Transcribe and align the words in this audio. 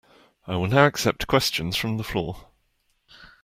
I 0.47 0.55
will 0.55 0.65
now 0.65 0.87
accept 0.87 1.27
questions 1.27 1.75
from 1.77 1.97
the 1.97 2.03
floor. 2.03 2.47